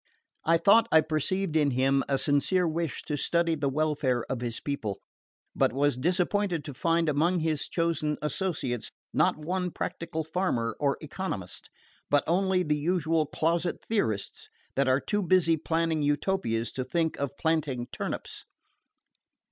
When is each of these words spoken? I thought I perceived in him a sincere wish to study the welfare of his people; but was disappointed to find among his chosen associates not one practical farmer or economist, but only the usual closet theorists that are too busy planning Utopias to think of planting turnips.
I 0.45 0.57
thought 0.57 0.87
I 0.91 1.01
perceived 1.01 1.55
in 1.55 1.69
him 1.69 2.03
a 2.09 2.17
sincere 2.17 2.67
wish 2.67 3.03
to 3.03 3.15
study 3.15 3.53
the 3.53 3.69
welfare 3.69 4.23
of 4.31 4.41
his 4.41 4.59
people; 4.59 4.99
but 5.55 5.71
was 5.73 5.95
disappointed 5.95 6.65
to 6.65 6.73
find 6.73 7.07
among 7.07 7.41
his 7.41 7.67
chosen 7.67 8.17
associates 8.19 8.89
not 9.13 9.37
one 9.37 9.69
practical 9.69 10.23
farmer 10.23 10.75
or 10.79 10.97
economist, 11.01 11.69
but 12.09 12.23
only 12.25 12.63
the 12.63 12.77
usual 12.77 13.27
closet 13.27 13.77
theorists 13.87 14.49
that 14.75 14.87
are 14.87 14.99
too 14.99 15.21
busy 15.21 15.55
planning 15.55 16.01
Utopias 16.01 16.71
to 16.71 16.83
think 16.83 17.19
of 17.19 17.37
planting 17.37 17.85
turnips. 17.91 18.45